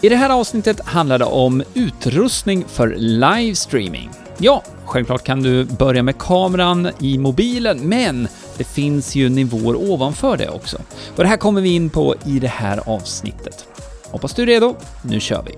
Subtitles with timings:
[0.00, 4.10] I det här avsnittet handlar det om utrustning för livestreaming.
[4.38, 10.36] Ja, självklart kan du börja med kameran i mobilen, men det finns ju nivåer ovanför
[10.36, 10.76] det också.
[11.16, 13.64] Och det här kommer vi in på i det här avsnittet.
[14.10, 14.76] Hoppas du är redo.
[15.02, 15.52] Nu kör vi!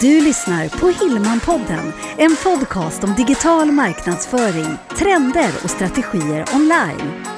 [0.00, 7.29] Du lyssnar på Hillmanpodden, en podcast om digital marknadsföring, trender och strategier online.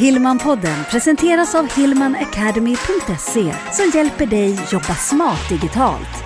[0.00, 6.24] Hillmanpodden presenteras av hillmanacademy.se som hjälper dig jobba smart digitalt.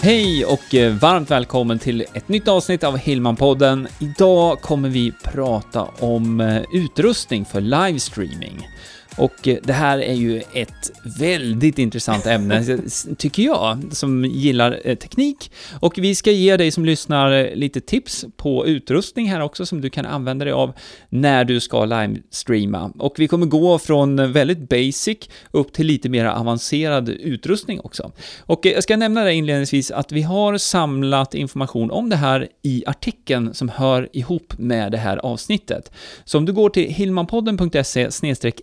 [0.00, 3.88] Hej och eh, varmt välkommen till ett nytt avsnitt av Hillmanpodden.
[4.00, 8.68] Idag kommer vi prata om eh, utrustning för livestreaming.
[9.16, 12.78] Och eh, det här är ju ett väldigt intressant ämne,
[13.18, 15.52] tycker jag, som gillar eh, teknik.
[15.80, 19.80] Och vi ska ge dig som lyssnar eh, lite tips på utrustning här också, som
[19.80, 20.72] du kan använda dig av
[21.08, 22.92] när du ska livestreama.
[22.98, 25.18] Och vi kommer gå från väldigt basic
[25.50, 28.12] upp till lite mer avancerad utrustning också.
[28.40, 32.84] Och jag ska nämna det inledningsvis att vi har samlat information om det här i
[32.86, 35.92] artikeln som hör ihop med det här avsnittet.
[36.24, 38.08] Så om du går till hillmanpodden.se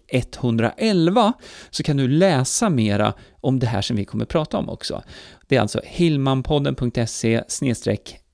[0.07, 1.33] 100 111
[1.69, 5.03] så kan du läsa mera om det här som vi kommer prata om också.
[5.47, 7.43] Det är alltså hillmanpodden.se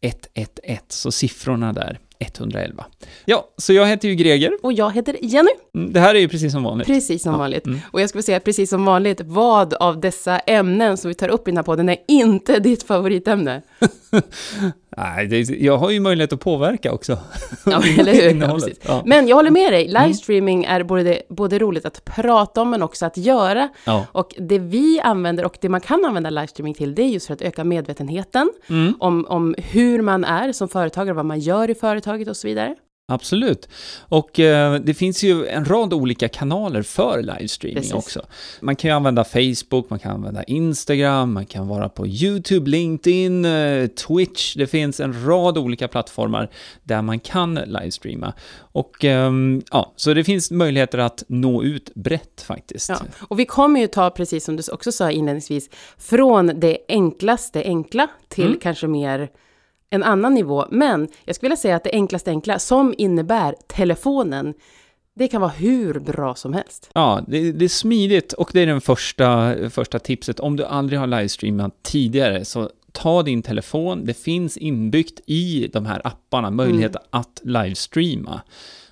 [0.01, 1.99] 111, så siffrorna där.
[2.19, 2.85] 111.
[3.25, 4.51] Ja, så jag heter ju Greger.
[4.61, 5.51] Och jag heter Jenny.
[5.75, 6.87] Mm, det här är ju precis som vanligt.
[6.87, 7.37] Precis som ja.
[7.37, 7.65] vanligt.
[7.65, 7.79] Mm.
[7.91, 11.47] Och jag skulle säga precis som vanligt, vad av dessa ämnen som vi tar upp
[11.47, 13.61] i den här podden är inte ditt favoritämne?
[14.97, 17.17] Nej, det, jag har ju möjlighet att påverka också.
[17.65, 18.73] Ja, eller hur?
[18.87, 20.03] Ja, Men jag håller med dig, mm.
[20.03, 23.69] livestreaming är både, både roligt att prata om men också att göra.
[23.85, 24.05] Ja.
[24.11, 27.33] Och det vi använder och det man kan använda livestreaming till, det är just för
[27.33, 28.93] att öka medvetenheten mm.
[28.99, 31.75] om, om hur man är som företagare, vad man gör i
[32.09, 32.75] företaget och så vidare.
[33.11, 33.69] Absolut.
[34.09, 37.93] Och eh, det finns ju en rad olika kanaler för livestreaming Precis.
[37.93, 38.25] också.
[38.61, 43.45] Man kan ju använda Facebook, man kan använda Instagram, man kan vara på YouTube, LinkedIn,
[43.45, 44.55] eh, Twitch.
[44.55, 46.49] Det finns en rad olika plattformar
[46.83, 48.33] där man kan livestreama.
[48.73, 49.31] Och eh,
[49.71, 52.89] ja, så det finns möjligheter att nå ut brett faktiskt.
[52.89, 52.99] Ja.
[53.21, 58.07] Och vi kommer ju ta, precis som du också sa inledningsvis, från det enklaste enkla
[58.27, 58.59] till mm.
[58.59, 59.29] kanske mer
[59.89, 60.65] en annan nivå.
[60.71, 64.53] Men jag skulle vilja säga att det enklaste enkla, som innebär telefonen,
[65.15, 66.89] det kan vara hur bra som helst.
[66.93, 70.39] Ja, det, det är smidigt och det är den första, första tipset.
[70.39, 74.05] Om du aldrig har livestreamat tidigare, så ta din telefon.
[74.05, 77.07] Det finns inbyggt i de här apparna möjlighet mm.
[77.09, 78.41] att livestreama.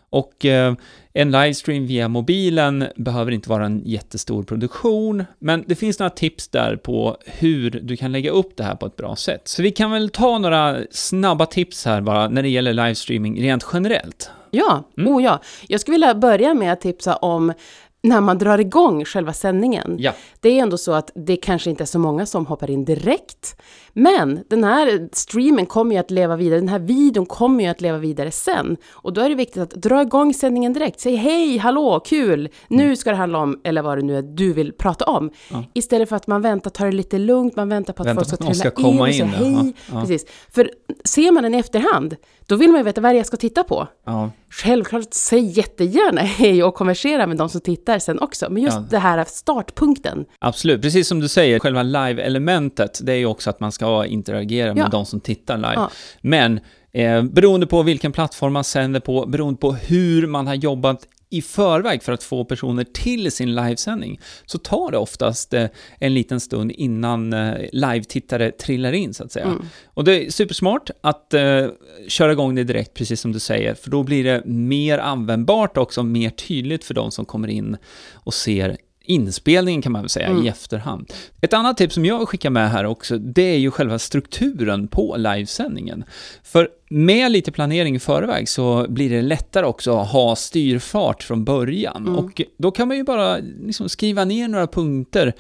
[0.09, 0.73] Och eh,
[1.13, 6.47] en livestream via mobilen behöver inte vara en jättestor produktion, men det finns några tips
[6.47, 9.47] där på hur du kan lägga upp det här på ett bra sätt.
[9.47, 13.65] Så vi kan väl ta några snabba tips här bara när det gäller livestreaming rent
[13.73, 14.31] generellt.
[14.51, 15.13] Ja, mm.
[15.13, 15.41] oh ja.
[15.67, 17.53] Jag skulle vilja börja med att tipsa om
[18.01, 19.95] när man drar igång själva sändningen.
[19.99, 20.13] Ja.
[20.39, 23.61] Det är ändå så att det kanske inte är så många som hoppar in direkt.
[23.99, 27.81] Men den här streamen kommer ju att leva vidare, den här videon kommer ju att
[27.81, 28.77] leva vidare sen.
[28.91, 30.99] Och då är det viktigt att dra igång sändningen direkt.
[30.99, 32.95] Säg hej, hallå, kul, nu mm.
[32.95, 35.31] ska det handla om, eller vad det nu är du vill prata om.
[35.51, 35.63] Ja.
[35.73, 38.27] Istället för att man väntar, tar det lite lugnt, man väntar på att väntar folk
[38.27, 39.73] ska, trilla ska in och säga hej.
[39.91, 40.01] Ja.
[40.01, 40.25] Precis.
[40.49, 40.71] För
[41.03, 42.15] ser man den i efterhand,
[42.47, 43.87] då vill man ju veta vad jag ska titta på.
[44.05, 44.31] Ja.
[44.49, 48.49] Självklart, säg jättegärna hej och konversera med de som tittar sen också.
[48.49, 48.85] Men just ja.
[48.89, 50.25] det här startpunkten.
[50.39, 54.73] Absolut, precis som du säger, själva live-elementet, det är ju också att man ska interagera
[54.73, 55.87] med de som tittar live.
[56.21, 56.59] Men
[56.91, 61.41] Eh, beroende på vilken plattform man sänder på, beroende på hur man har jobbat i
[61.41, 65.65] förväg för att få personer till sin livesändning, så tar det oftast eh,
[65.99, 69.45] en liten stund innan eh, live-tittare trillar in, så att säga.
[69.45, 69.65] Mm.
[69.85, 71.67] Och det är supersmart att eh,
[72.07, 76.03] köra igång det direkt, precis som du säger, för då blir det mer användbart också,
[76.03, 77.77] mer tydligt för de som kommer in
[78.13, 78.77] och ser
[79.07, 80.45] inspelningen kan man väl säga, mm.
[80.45, 81.13] i efterhand.
[81.41, 85.15] Ett annat tips som jag skickar med här också, det är ju själva strukturen på
[85.17, 86.03] livesändningen.
[86.43, 91.45] För med lite planering i förväg så blir det lättare också att ha styrfart från
[91.45, 92.07] början.
[92.07, 92.15] Mm.
[92.15, 95.33] Och då kan man ju bara liksom skriva ner några punkter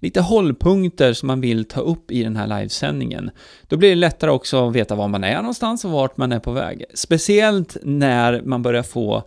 [0.00, 3.30] lite hållpunkter som man vill ta upp i den här livesändningen.
[3.68, 6.38] Då blir det lättare också att veta var man är någonstans och vart man är
[6.38, 6.84] på väg.
[6.94, 9.22] Speciellt när man börjar få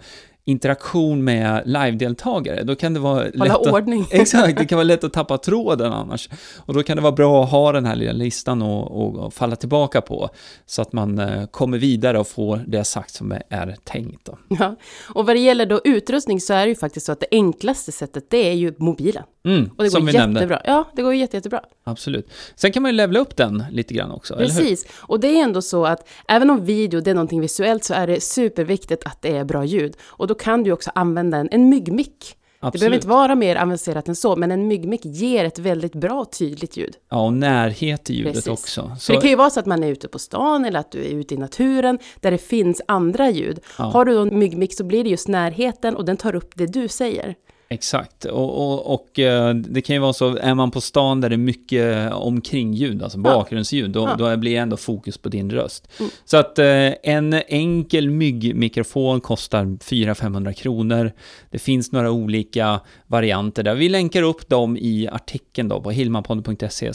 [0.49, 4.07] interaktion med live-deltagare, då kan det vara Hålla lätt att, ordning.
[4.11, 6.29] Exakt, det kan vara lätt att tappa tråden annars.
[6.57, 9.55] Och då kan det vara bra att ha den här lilla listan och, och, falla
[9.55, 10.29] tillbaka på,
[10.65, 14.25] så att man eh, kommer vidare och får det sagt som är, är tänkt.
[14.25, 14.37] Då.
[14.47, 14.75] Ja,
[15.13, 17.91] och vad det gäller då utrustning så är det ju faktiskt så att det enklaste
[17.91, 19.23] sättet, det är ju mobilen.
[19.49, 20.27] Mm, och det går jättebra.
[20.27, 20.61] Nämnde.
[20.65, 21.61] Ja, det går jätte, jättebra.
[21.83, 22.29] Absolut.
[22.55, 24.85] Sen kan man ju levla upp den lite grann också, Precis.
[24.91, 28.07] Och det är ändå så att även om video, det är någonting visuellt, så är
[28.07, 29.97] det superviktigt att det är bra ljud.
[30.05, 32.73] Och då kan du också använda en, en myggmick Absolut.
[32.73, 36.25] Det behöver inte vara mer avancerat än så, men en myggmick ger ett väldigt bra
[36.25, 36.95] tydligt ljud.
[37.09, 38.47] Ja, och närhet till ljudet Precis.
[38.47, 38.91] också.
[38.99, 39.05] Så...
[39.05, 40.99] För det kan ju vara så att man är ute på stan eller att du
[40.99, 43.59] är ute i naturen där det finns andra ljud.
[43.77, 43.83] Ja.
[43.83, 46.87] Har du en myggmick så blir det just närheten och den tar upp det du
[46.87, 47.35] säger.
[47.71, 51.30] Exakt, och, och, och, eh, det kan ju vara så, är man på stan där
[51.30, 55.88] det är mycket omkringljud, alltså bakgrundsljud, då, då blir ändå fokus på din röst.
[56.00, 56.12] Mm.
[56.25, 61.12] Så att eh, en enkel myggmikrofon kostar 400-500 kronor.
[61.50, 63.75] Det finns några olika varianter där.
[63.75, 66.92] Vi länkar upp dem i artikeln då på hillmanpodden.se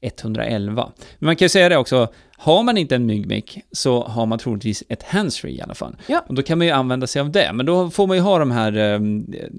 [0.00, 0.92] 111.
[1.18, 4.38] Men man kan ju säga det också, har man inte en myggmick så har man
[4.38, 5.96] troligtvis ett handsfree i alla fall.
[6.06, 6.24] Ja.
[6.28, 8.38] Och då kan man ju använda sig av det, men då får man ju ha
[8.38, 9.00] de här eh,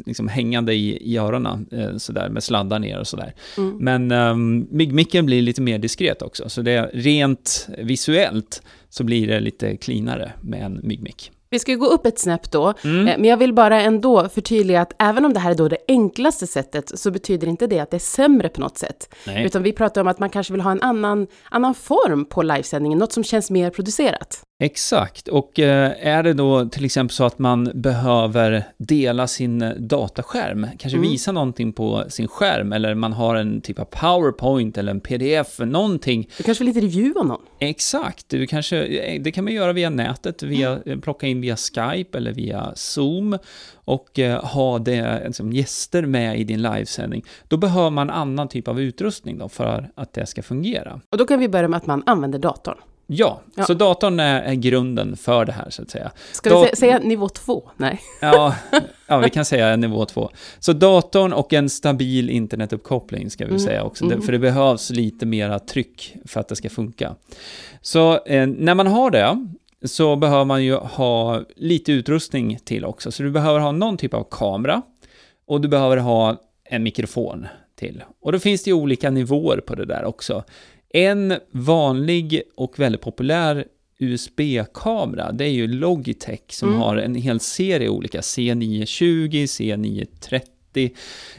[0.06, 3.34] liksom hängande i, i öronen eh, sådär med sladdar ner och sådär.
[3.58, 3.78] Mm.
[3.78, 9.28] Men um, myggmicken blir lite mer diskret också, så det är rent visuellt så blir
[9.28, 11.32] det lite cleanare med en myggmick.
[11.50, 13.08] Vi ska ju gå upp ett snäpp då, mm.
[13.08, 15.78] Eh, men jag vill bara ändå förtydliga att även om det här är då det
[15.88, 19.16] enklaste sättet, så betyder inte det att det är sämre på något sätt.
[19.28, 19.46] Nej.
[19.46, 23.00] Utan vi pratar om att man kanske vill ha en annan, annan form på livesändningen,
[23.00, 24.44] något som känns mer producerat.
[24.60, 30.68] Exakt, och eh, är det då till exempel så att man behöver dela sin dataskärm,
[30.78, 31.10] kanske mm.
[31.10, 35.60] visa någonting på sin skärm, eller man har en typ av powerpoint eller en pdf,
[35.60, 36.30] någonting.
[36.38, 37.42] Du kanske vill lite reviewa någon?
[37.60, 40.82] Exakt, du kanske, eh, det kan man göra via nätet, via, mm.
[40.86, 43.38] Eh, plocka in via Skype eller via Zoom
[43.76, 47.24] och ha det, liksom, gäster med i din livesändning.
[47.48, 51.02] Då behöver man annan typ av utrustning då för att det ska fungera.
[51.10, 52.78] Och då kan vi börja med att man använder datorn.
[53.10, 56.12] Ja, ja, så datorn är, är, grunden för det här så att säga.
[56.32, 57.70] Ska Dat vi säga nivå två?
[57.78, 58.02] Nej.
[58.22, 58.56] Ja,
[59.08, 60.30] ja, vi kan säga nivå två.
[60.60, 63.60] Så datorn och en stabil internetuppkoppling ska vi mm.
[63.60, 64.22] säga också, mm.
[64.22, 67.16] för det behövs lite mera tryck för att det ska funka.
[67.82, 69.48] Så eh, när man har det,
[69.86, 73.12] så behöver man ju ha lite utrustning till också.
[73.12, 74.82] Så du behöver ha någon typ av kamera
[75.48, 78.04] och du behöver ha en mikrofon till.
[78.22, 80.44] Och då finns det ju olika nivåer på det där också.
[80.90, 83.66] En vanlig och väldigt populär
[84.00, 86.82] USB-kamera, det är ju Logitech som mm.
[86.82, 90.92] har en hel serie olika, C920, C930,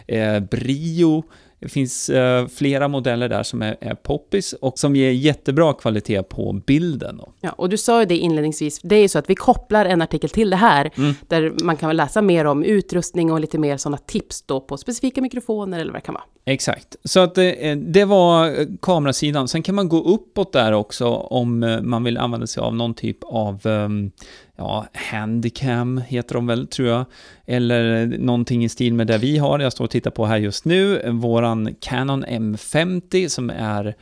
[0.07, 1.25] eh, Brio,
[1.61, 6.23] det finns eh, flera modeller där som är, är poppis och som ger jättebra kvalitet
[6.23, 7.17] på bilden.
[7.17, 7.33] Då.
[7.41, 10.03] Ja, och du sa ju det inledningsvis, det är ju så att vi kopplar en
[10.03, 11.15] artikel till det här, mm.
[11.29, 15.23] där man kan läsa mer om utrustning och lite mer sådana tips då på specifika
[15.23, 16.25] mikrofoner eller vad det kan vara.
[16.45, 19.49] Exakt, så att det, eh, det var eh, kamerasidan.
[19.49, 23.19] Sen kan man gå uppåt där också om man vill använda sig av någon typ
[23.23, 24.11] av um,
[24.59, 27.05] ja, Handicam heter de väl, tror jag.
[27.47, 30.65] Eller någonting i stil med det vi har, jag står och tittar på här just
[30.65, 33.95] nu, våran Canon M50 som är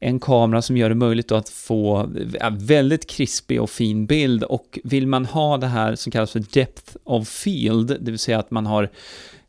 [0.00, 2.10] en kamera som gör det möjligt att få
[2.52, 4.42] väldigt krispig och fin bild.
[4.42, 8.38] Och vill man ha det här som kallas för depth of field, det vill säga
[8.38, 8.90] att man har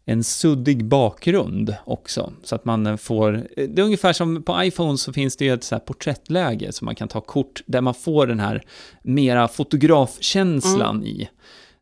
[0.09, 2.33] en suddig bakgrund också.
[2.43, 5.63] Så att man får, det är ungefär som på iPhone så finns det ju ett
[5.63, 8.63] så här porträttläge som man kan ta kort där man får den här
[9.03, 11.07] mera fotografkänslan mm.
[11.07, 11.29] i.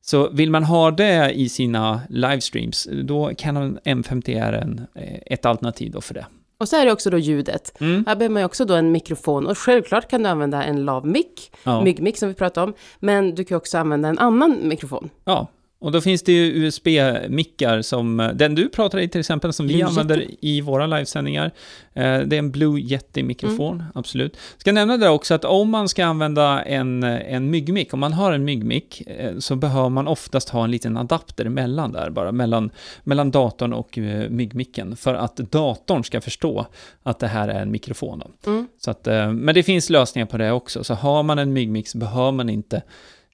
[0.02, 4.88] Så vill man ha det i sina livestreams, då kan en M50 är en,
[5.26, 6.26] ett alternativ då för det.
[6.58, 7.82] Och så är det också då ljudet.
[7.82, 8.04] Mm.
[8.08, 9.48] Här behöver man ju också då en mikrofon.
[9.48, 11.84] Och självklart kan du använda en lav mick, ja.
[11.84, 12.74] myggmick som vi pratade om.
[13.00, 15.10] Men du kan också använda en annan mikrofon.
[15.24, 15.48] Ja,
[15.80, 19.82] och då finns det ju USB-mickar som, den du pratar i till exempel, som vi
[19.82, 21.52] använder i våra livesändningar.
[21.94, 23.88] Eh, det är en Blue Yeti-mikrofon, mm.
[23.96, 24.38] absolut.
[24.58, 28.32] Ska nämna det också att om man ska använda en, en myggmick, om man har
[28.32, 32.70] en myggmick, eh, så behöver man oftast ha en liten adapter emellan där bara, mellan,
[33.04, 36.66] mellan datorn och eh, myggmicken, för att datorn ska förstå
[37.04, 38.24] att det här är en mikrofon.
[38.46, 38.68] Mm.
[38.78, 41.98] Så att, men det finns lösningar på det också, så har man en myggmick så
[41.98, 42.82] behöver man inte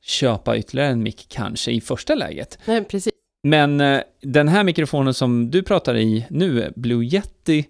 [0.04, 2.60] köpa ytterligare en mick kanske i första läget.
[2.66, 3.14] Nej, precis.
[3.44, 7.66] Men eh, den här mikrofonen som du pratar i nu, Blue Yeti,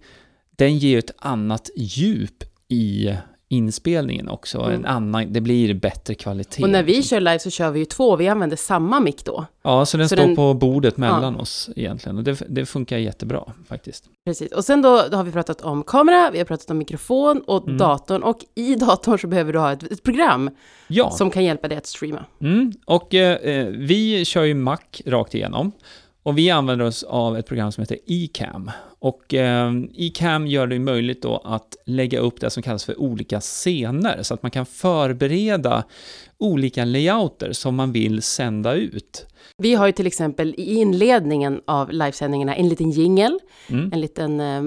[0.57, 3.15] den ger ju ett annat djup i
[3.53, 4.60] inspelningen också.
[4.60, 4.74] Mm.
[4.74, 6.63] En annan, det blir bättre kvalitet.
[6.63, 9.45] Och när vi kör live så kör vi ju två, vi använder samma mick då.
[9.63, 11.41] Ja, så den så står den, på bordet mellan ja.
[11.41, 12.17] oss egentligen.
[12.17, 14.05] Och det, det, funkar jättebra faktiskt.
[14.25, 17.41] Precis, och sen då, då, har vi pratat om kamera, vi har pratat om mikrofon
[17.48, 17.77] och mm.
[17.77, 18.24] datorn.
[18.24, 20.50] Och i datorn så behöver du ha ett, ett program
[20.88, 21.12] ja.
[21.12, 22.25] som kan hjälpa dig att streama.
[22.41, 22.72] Mm.
[22.86, 25.72] Och eh, vi kör ju Mac rakt igenom.
[26.24, 28.72] Och vi använder oss av ett program som heter eCam.
[29.00, 33.39] Och eh, eCam gör det möjligt då att lägga upp det som kallas för olika
[33.39, 35.84] scener, så att man kan förbereda
[36.38, 39.25] olika layouter som man vill sända ut.
[39.58, 43.39] Vi har ju till exempel i inledningen av livesändningarna en liten jingel,
[43.70, 43.94] mm.
[43.94, 44.62] en liten, eh,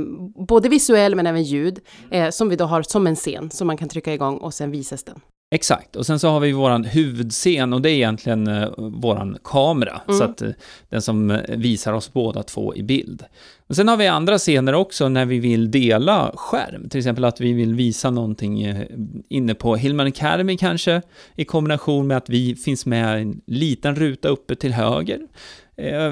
[0.47, 3.77] både visuell men även ljud, eh, som vi då har som en scen som man
[3.77, 5.21] kan trycka igång och sen visas den.
[5.57, 10.01] Exakt, och sen så har vi våran huvudscen och det är egentligen uh, våran kamera,
[10.09, 10.19] mm.
[10.19, 10.49] så att uh,
[10.89, 13.25] den som uh, visar oss båda två i bild.
[13.67, 17.41] Men sen har vi andra scener också när vi vill dela skärm, till exempel att
[17.41, 18.83] vi vill visa någonting uh,
[19.29, 21.03] inne på Hillman Academy kanske,
[21.37, 25.21] i kombination med att vi finns med en liten ruta uppe till höger.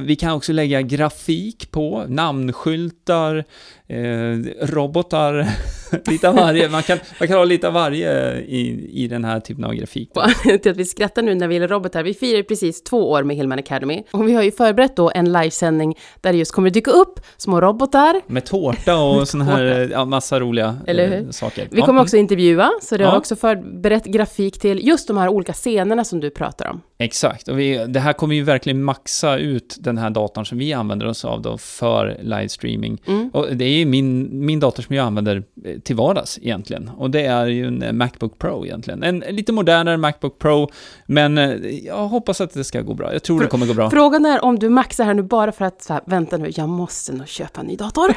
[0.00, 3.44] Vi kan också lägga grafik på, namnskyltar,
[3.88, 5.46] eh, robotar,
[6.10, 6.68] lite av varje.
[6.68, 10.10] Man kan, man kan ha lite av varje i, i den här typen av grafik.
[10.62, 12.02] Till att vi skrattar nu när vi gillar robotar.
[12.02, 14.04] Vi firar precis två år med Hillman Academy.
[14.10, 17.60] Och vi har ju förberett då en livesändning där det just kommer dyka upp små
[17.60, 18.20] robotar.
[18.26, 20.76] Med tårta och sådana här, ja, massa roliga?
[20.86, 21.68] Eh, saker.
[21.70, 23.10] Vi kommer också intervjua, så det ja.
[23.10, 26.80] har också förberett grafik till just de här olika scenerna som du pratar om.
[26.98, 30.72] Exakt, och vi, det här kommer ju verkligen maxa ut den här datorn som vi
[30.72, 33.02] använder oss av då för livestreaming.
[33.06, 33.30] Mm.
[33.30, 36.90] Och det är ju min, min dator som jag använder eh, till vardags egentligen.
[36.96, 39.02] Och det är ju en eh, Macbook Pro egentligen.
[39.02, 40.70] En lite modernare Macbook Pro,
[41.06, 41.50] men eh,
[41.86, 43.12] jag hoppas att det ska gå bra.
[43.12, 43.90] Jag tror det kommer gå bra.
[43.90, 46.68] Frågan är om du maxar här nu bara för att, så här, vänta nu, jag
[46.68, 48.14] måste nog köpa en ny dator.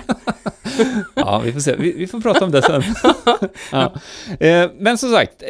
[1.13, 1.75] ja, vi får se.
[1.75, 2.83] Vi, vi får prata om det sen.
[3.71, 3.93] ja.
[4.79, 5.43] Men som sagt,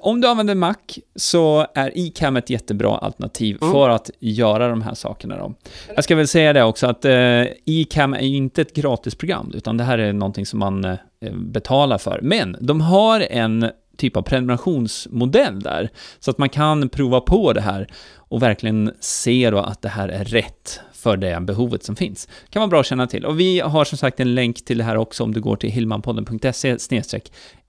[0.00, 0.74] om du använder Mac
[1.16, 3.72] så är iCam ett jättebra alternativ mm.
[3.72, 5.13] för att göra de här sakerna.
[5.22, 5.54] Då.
[5.94, 9.76] Jag ska väl säga det också att eh, iCam är ju inte ett gratisprogram utan
[9.76, 10.98] det här är någonting som man eh,
[11.32, 12.20] betalar för.
[12.22, 15.90] Men de har en typ av prenumerationsmodell där,
[16.20, 20.08] så att man kan prova på det här och verkligen se då att det här
[20.08, 22.26] är rätt för det behovet som finns.
[22.26, 23.24] Det kan vara bra att känna till.
[23.24, 25.70] Och vi har som sagt en länk till det här också om du går till
[25.70, 26.76] hillmanpodden.se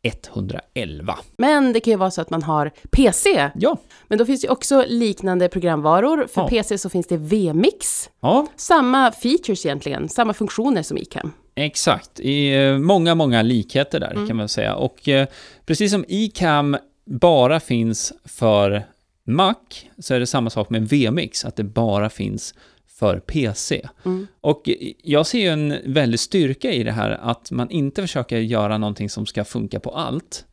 [0.02, 1.18] 111.
[1.38, 3.50] Men det kan ju vara så att man har PC.
[3.56, 3.78] Ja.
[4.08, 6.28] Men då finns det också liknande programvaror.
[6.34, 6.48] För ja.
[6.48, 8.10] PC så finns det VMix.
[8.22, 8.48] Ja.
[8.56, 11.32] Samma features egentligen, samma funktioner som iCam.
[11.56, 14.28] Exakt, i eh, många, många likheter där mm.
[14.28, 14.76] kan man säga.
[14.76, 15.28] Och eh,
[15.66, 18.86] precis som iCam bara finns för
[19.28, 19.56] Mac,
[20.00, 22.54] så är det samma sak med VMix, att det bara finns
[23.00, 23.88] för PC.
[24.06, 24.28] Mm.
[24.42, 24.70] Och
[25.04, 29.10] jag ser ju en väldig styrka i det här, att man inte försöker göra någonting
[29.10, 30.46] som ska funka på allt,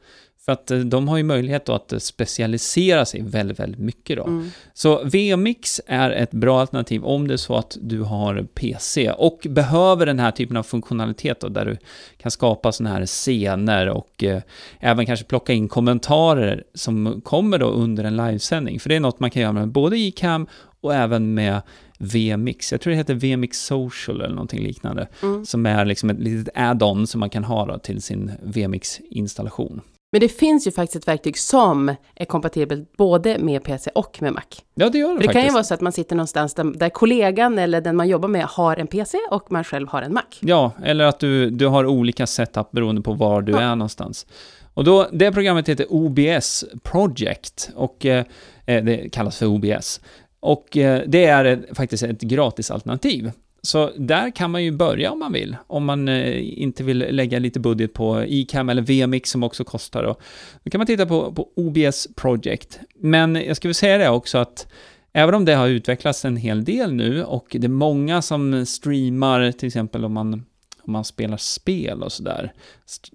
[0.45, 4.25] för att eh, de har ju möjlighet att specialisera sig väldigt, väldigt mycket då.
[4.25, 4.51] Mm.
[4.75, 9.47] Så VMix är ett bra alternativ om det är så att du har PC och
[9.51, 11.77] behöver den här typen av funktionalitet då, där du
[12.17, 14.43] kan skapa sådana här scener och eh,
[14.81, 18.81] även kanske plocka in kommentarer som kommer då under en livesändning.
[18.81, 20.47] För det är något man kan göra med både iCam
[20.83, 21.63] och även med
[21.99, 22.73] VMix.
[22.73, 25.09] Jag tror det heter VMix Social eller någonting liknande.
[25.23, 25.45] Mm.
[25.45, 29.81] Som är liksom ett litet add-on som man kan ha till sin VMix-installation.
[30.13, 34.33] Men det finns ju faktiskt ett verktyg som är kompatibelt både med PC och med
[34.33, 34.43] Mac.
[34.75, 35.33] Ja, det gör det För det faktiskt.
[35.33, 38.29] kan ju vara så att man sitter någonstans där, där, kollegan eller den man jobbar
[38.29, 40.23] med har en PC och man själv har en Mac.
[40.41, 43.61] Ja, eller att du, du har olika setup beroende på var du ja.
[43.61, 44.27] är någonstans.
[44.75, 48.25] Och då, det programmet heter OBS Project och eh,
[48.67, 50.01] eh, det kallas för OBS.
[50.43, 53.31] Och eh, det är faktiskt ett gratisalternativ.
[53.63, 57.39] Så där kan man ju börja om man vill, om man eh, inte vill lägga
[57.39, 60.03] lite budget på iCam eller VMix som också kostar.
[60.03, 60.17] Då,
[60.63, 62.81] då kan man titta på, på OBS Project.
[62.95, 64.67] Men jag skulle säga det också att
[65.13, 69.53] även om det har utvecklats en hel del nu och det är många som streamar,
[69.53, 70.45] till exempel om man
[70.85, 72.53] om man spelar spel och sådär,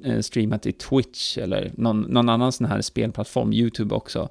[0.03, 4.29] eh, streamat i Twitch eller någon, någon annan sån här spelplattform, YouTube också,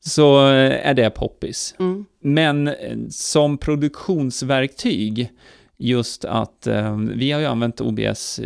[0.00, 1.74] så är det poppis.
[1.78, 2.04] Mm.
[2.20, 5.32] Men eh, som produktionsverktyg,
[5.76, 8.40] just att eh, vi har ju använt OBS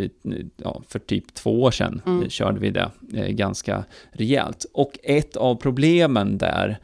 [0.57, 2.31] ja, för typ två år sedan, mm.
[2.31, 4.67] körde vi det eh, ganska rejält.
[4.73, 6.79] Och ett av problemen där,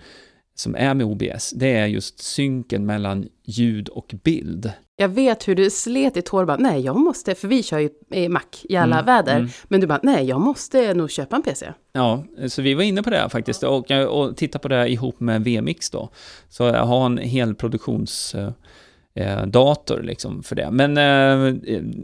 [0.60, 4.72] som är med OBS, det är just synken mellan ljud och bild.
[4.96, 7.90] Jag vet hur du slet i tår bara, nej jag måste, för vi kör ju
[8.28, 9.48] Mac i alla mm, väder, mm.
[9.68, 11.72] men du bara, nej jag måste nog köpa en PC.
[11.92, 15.44] Ja, så vi var inne på det faktiskt och, och titta på det ihop med
[15.44, 16.10] VMix då.
[16.48, 18.36] Så jag har en hel produktions
[19.18, 20.70] eh, dator liksom för det.
[20.70, 21.54] Men eh,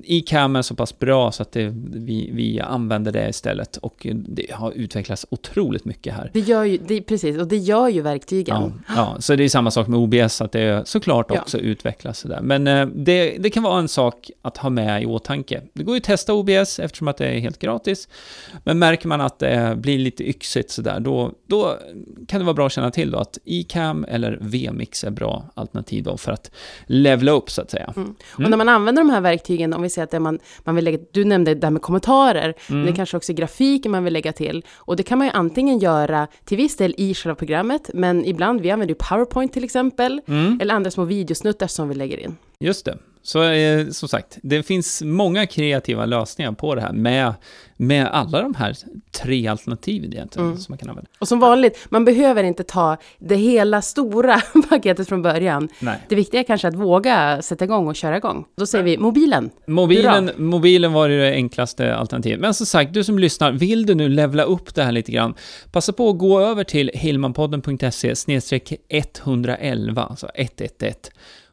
[0.04, 4.46] iCam är så pass bra så att det, vi, vi använder det istället och det
[4.52, 6.30] har utvecklats otroligt mycket här.
[6.32, 8.56] Det gör ju, det, precis, och det gör ju verktygen.
[8.56, 11.64] Ja, ja, så det är samma sak med OBS, att det såklart också ja.
[11.64, 12.40] utvecklas sådär.
[12.42, 15.62] Men eh, det, det kan vara en sak att ha med i åtanke.
[15.72, 18.08] Det går ju att testa OBS eftersom att det är helt gratis.
[18.64, 21.78] Men märker man att det blir lite yxigt sådär, då, då
[22.28, 26.04] kan det vara bra att känna till då att iCam eller VMix är bra alternativ
[26.04, 26.50] då för att
[27.04, 27.92] levla upp så att säga.
[27.96, 28.14] Mm.
[28.32, 28.50] Och mm.
[28.50, 30.98] när man använder de här verktygen, om vi säger att det man, man vill lägga,
[31.12, 32.54] du nämnde det här med kommentarer, mm.
[32.68, 34.64] men det är kanske också grafik man vill lägga till.
[34.74, 38.60] Och det kan man ju antingen göra till viss del i själva programmet, men ibland,
[38.60, 40.58] vi använder ju PowerPoint till exempel, mm.
[40.62, 42.36] eller andra små videosnuttar som vi lägger in.
[42.58, 42.98] Just det.
[43.26, 47.34] Så eh, som sagt, det finns många kreativa lösningar på det här med,
[47.76, 48.76] med alla de här
[49.12, 50.58] tre alternativen egentligen mm.
[50.58, 51.10] som man kan använda.
[51.18, 55.68] Och som vanligt, man behöver inte ta det hela stora paketet från början.
[55.78, 55.98] Nej.
[56.08, 58.44] Det viktiga är kanske att våga sätta igång och köra igång.
[58.56, 59.50] Då säger vi mobilen.
[59.66, 62.40] Mobilen, mobilen var det enklaste alternativet.
[62.40, 65.34] Men som sagt, du som lyssnar, vill du nu levla upp det här lite grann,
[65.72, 68.14] passa på att gå över till hillmanpodden.se
[68.78, 70.86] 111, alltså 111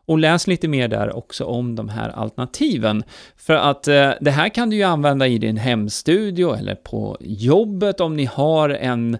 [0.05, 3.03] och läs lite mer där också om de här alternativen.
[3.35, 7.99] För att eh, det här kan du ju använda i din hemstudio eller på jobbet
[7.99, 9.17] om ni har en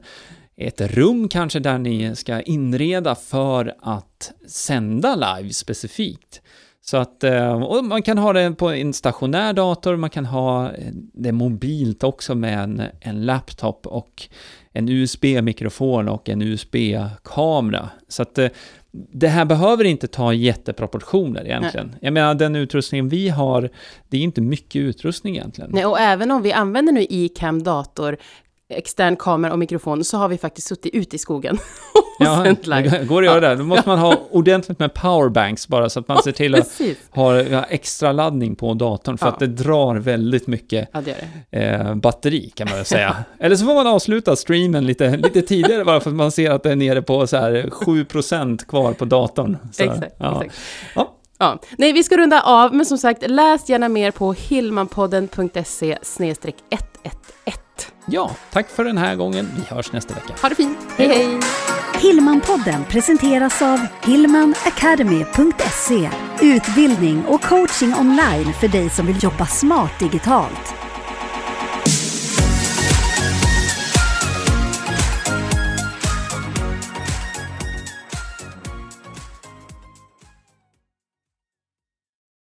[0.57, 6.41] ett rum kanske där ni ska inreda för att sända live specifikt.
[6.81, 10.71] Så att, eh, och man kan ha det på en stationär dator, man kan ha
[10.71, 14.29] eh, det mobilt också med en, en laptop och
[14.73, 17.89] en USB-mikrofon och en USB-kamera.
[18.07, 18.49] Så att eh,
[18.93, 21.87] det här behöver inte ta jätteproportioner egentligen.
[21.87, 21.97] Nej.
[22.01, 23.69] Jag menar, den utrustningen vi har,
[24.09, 25.71] det är inte mycket utrustning egentligen.
[25.73, 28.17] Nej, och även om vi använder nu iCam dator,
[28.71, 31.57] extern kamera och mikrofon, så har vi faktiskt suttit ute i skogen
[32.19, 33.55] ja, det går att göra det.
[33.55, 37.39] Då måste man ha ordentligt med powerbanks bara så att man ser till att ha
[37.63, 39.31] extra laddning på datorn för ja.
[39.31, 41.15] att det drar väldigt mycket ja, det
[41.49, 41.59] det.
[41.59, 43.15] Eh, batteri kan man väl säga.
[43.39, 46.63] Eller så får man avsluta streamen lite, lite tidigare bara för att man ser att
[46.63, 49.57] det är nere på så här 7% kvar på datorn.
[49.71, 50.43] Så, exakt, ja.
[50.43, 50.59] exakt.
[50.95, 51.59] Ja.
[51.77, 56.51] Nej, vi ska runda av, men som sagt, läs gärna mer på hillmanpodden.se 111.
[58.13, 59.51] Ja, tack för den här gången.
[59.55, 60.33] Vi hörs nästa vecka.
[60.41, 60.77] Ha det fint.
[60.97, 61.39] Hej, hej.
[62.01, 66.09] Hillmanpodden presenteras av hillmanacademy.se.
[66.41, 70.80] Utbildning och coaching online för dig som vill jobba smart digitalt.